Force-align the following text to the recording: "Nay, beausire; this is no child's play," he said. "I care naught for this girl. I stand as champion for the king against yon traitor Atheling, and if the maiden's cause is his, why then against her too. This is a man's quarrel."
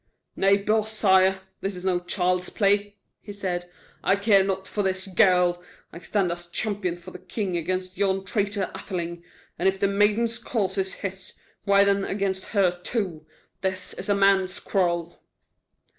"Nay, 0.35 0.57
beausire; 0.57 1.41
this 1.59 1.75
is 1.75 1.85
no 1.85 1.99
child's 1.99 2.49
play," 2.49 2.95
he 3.21 3.31
said. 3.31 3.69
"I 4.03 4.15
care 4.15 4.43
naught 4.43 4.65
for 4.65 4.81
this 4.81 5.05
girl. 5.05 5.61
I 5.93 5.99
stand 5.99 6.31
as 6.31 6.47
champion 6.47 6.95
for 6.95 7.11
the 7.11 7.19
king 7.19 7.55
against 7.55 7.99
yon 7.99 8.25
traitor 8.25 8.71
Atheling, 8.73 9.23
and 9.59 9.69
if 9.69 9.79
the 9.79 9.87
maiden's 9.87 10.39
cause 10.39 10.79
is 10.79 10.91
his, 11.05 11.33
why 11.65 11.83
then 11.83 12.03
against 12.03 12.45
her 12.47 12.71
too. 12.71 13.27
This 13.61 13.93
is 13.93 14.09
a 14.09 14.15
man's 14.15 14.59
quarrel." 14.59 15.21